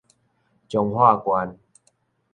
[0.67, 1.59] 彰化縣